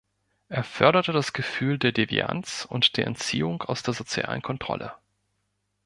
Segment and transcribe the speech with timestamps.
[0.49, 4.93] Er förderte das Gefühl der Devianz und der Entziehung aus der sozialen Kontrolle.